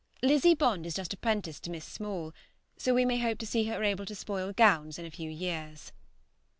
[0.23, 2.33] Lizzie Bond is just apprenticed to Miss Small,
[2.75, 5.91] so we may hope to see her able to spoil gowns in a few years.